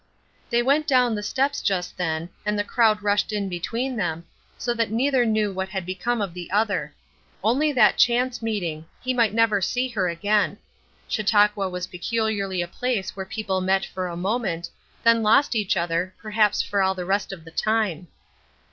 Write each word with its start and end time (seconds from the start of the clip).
They 0.49 0.63
went 0.63 0.87
down 0.87 1.13
the 1.13 1.21
steps 1.21 1.61
just 1.61 1.95
then, 1.95 2.29
and 2.43 2.57
the 2.57 2.63
crowd 2.63 3.03
rushed 3.03 3.31
in 3.31 3.49
between 3.49 3.95
them, 3.97 4.25
so 4.57 4.73
that 4.73 4.89
neither 4.89 5.27
knew 5.27 5.53
what 5.53 5.69
had 5.69 5.85
become 5.85 6.21
of 6.23 6.33
the 6.33 6.49
other; 6.49 6.95
only 7.43 7.71
that 7.73 7.97
chance 7.99 8.41
meeting; 8.41 8.87
he 9.03 9.13
might 9.13 9.31
never 9.31 9.61
see 9.61 9.89
her 9.89 10.09
again. 10.09 10.57
Chautauqua 11.07 11.69
was 11.69 11.85
peculiarly 11.85 12.63
a 12.63 12.67
place 12.67 13.15
where 13.15 13.27
people 13.27 13.61
met 13.61 13.85
for 13.85 14.07
a 14.07 14.17
moment, 14.17 14.71
then 15.03 15.21
lost 15.21 15.53
each 15.55 15.77
other, 15.77 16.15
perhaps 16.19 16.63
for 16.63 16.81
all 16.81 16.95
the 16.95 17.05
rest 17.05 17.31
of 17.31 17.45
the 17.45 17.51
time. 17.51 18.07